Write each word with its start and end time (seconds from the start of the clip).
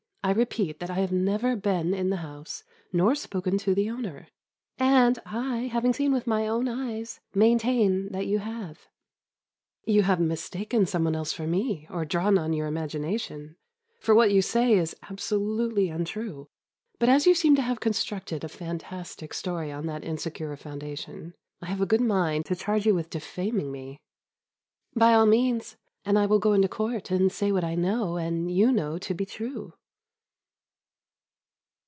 I 0.23 0.33
repeat 0.33 0.79
that 0.79 0.91
I 0.91 0.99
have 0.99 1.11
never 1.11 1.55
been 1.55 1.95
in 1.95 2.11
the 2.11 2.17
house, 2.17 2.63
nor 2.93 3.15
spoken 3.15 3.57
to 3.57 3.73
the 3.73 3.89
owner." 3.89 4.27
"And 4.77 5.17
I, 5.25 5.61
having 5.65 5.93
seen 5.93 6.13
with 6.13 6.27
my 6.27 6.47
own 6.47 6.67
eyes, 6.67 7.19
maintain 7.33 8.07
that 8.11 8.27
you 8.27 8.37
have." 8.37 8.87
"You 9.83 10.03
have 10.03 10.19
mistaken 10.19 10.85
some 10.85 11.05
one 11.05 11.15
else 11.15 11.33
for 11.33 11.47
me, 11.47 11.87
or 11.89 12.05
drawn 12.05 12.37
on 12.37 12.53
your 12.53 12.67
imagination, 12.67 13.55
for 13.99 14.13
what 14.13 14.29
you 14.31 14.43
say 14.43 14.73
is 14.73 14.95
absolutely 15.09 15.89
untrue. 15.89 16.47
But, 16.99 17.09
as 17.09 17.25
you 17.25 17.33
seem 17.33 17.55
to 17.55 17.61
have 17.63 17.79
constructed 17.79 18.43
a 18.43 18.47
fantastic 18.47 19.33
story 19.33 19.71
on 19.71 19.87
that 19.87 20.03
insecure 20.03 20.55
foundation, 20.55 21.33
I 21.63 21.65
have 21.65 21.81
a 21.81 21.87
good 21.87 21.99
mind 21.99 22.45
to 22.45 22.55
charge 22.55 22.85
you 22.85 22.93
with 22.93 23.09
defaming 23.09 23.71
me." 23.71 23.99
"By 24.95 25.15
all 25.15 25.25
means, 25.25 25.77
and 26.05 26.17
I 26.19 26.27
will 26.27 26.39
go 26.39 26.53
into 26.53 26.67
court 26.69 27.09
and 27.09 27.31
say 27.31 27.51
what 27.51 27.63
I 27.63 27.73
know 27.73 28.17
and 28.17 28.51
you 28.51 28.71
know 28.71 28.99
to 28.99 29.15
be 29.15 29.25
true." 29.25 29.73